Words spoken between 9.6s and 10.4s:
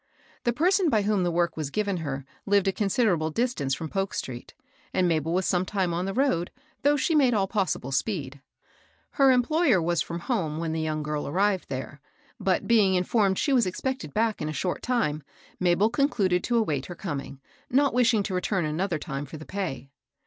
was from